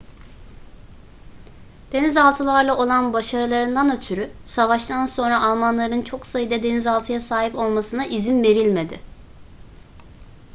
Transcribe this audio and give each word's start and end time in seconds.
denizaltılarla 1.91 2.77
olan 2.77 3.13
başarılarından 3.13 3.97
ötürü 3.97 4.31
savaştan 4.45 5.05
sonra 5.05 5.43
almanların 5.43 6.01
çok 6.01 6.25
sayıda 6.25 6.63
denizaltıya 6.63 7.19
sahip 7.19 7.55
olmasına 7.55 8.05
izin 8.05 8.43
verilmedi 8.43 8.99